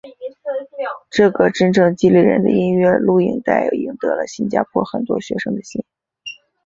[1.11, 5.83] 这个真正激励人的音乐录影带赢得了新加坡很多学生的心。